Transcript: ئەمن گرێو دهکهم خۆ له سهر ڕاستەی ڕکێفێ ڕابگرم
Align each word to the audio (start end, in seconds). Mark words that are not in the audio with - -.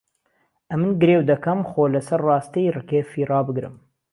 ئەمن 0.71 0.91
گرێو 1.01 1.27
دهکهم 1.29 1.59
خۆ 1.69 1.83
له 1.93 1.99
سهر 2.07 2.21
ڕاستەی 2.27 2.73
ڕکێفێ 2.77 3.23
ڕابگرم 3.31 3.75